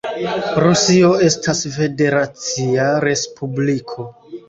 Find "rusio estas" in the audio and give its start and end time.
0.63-1.63